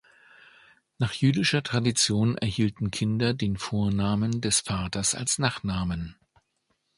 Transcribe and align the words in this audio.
Nach 0.97 1.13
jüdischer 1.13 1.61
Tradition 1.61 2.35
erhielten 2.35 2.89
Kinder 2.89 3.35
den 3.35 3.55
Vornamen 3.55 4.41
des 4.41 4.61
Vaters 4.61 5.13
als 5.13 5.37
Nachnamen. 5.37 6.15